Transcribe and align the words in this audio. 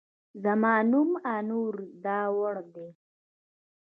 زما 0.43 0.73
نوم 0.91 1.09
انور 1.35 1.75
داوړ 2.03 2.55
دی 2.73 2.87